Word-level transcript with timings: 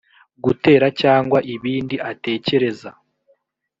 gutera 0.45 0.87
cyangwa 1.01 1.39
ibindi 1.55 1.95
atekereza 2.11 2.89